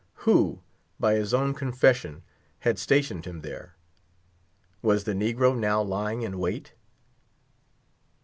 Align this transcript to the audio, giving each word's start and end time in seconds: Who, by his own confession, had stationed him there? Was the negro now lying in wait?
Who, 0.25 0.63
by 0.99 1.13
his 1.13 1.31
own 1.31 1.53
confession, 1.53 2.23
had 2.61 2.79
stationed 2.79 3.25
him 3.25 3.41
there? 3.41 3.75
Was 4.81 5.03
the 5.03 5.13
negro 5.13 5.55
now 5.55 5.79
lying 5.83 6.23
in 6.23 6.39
wait? 6.39 6.73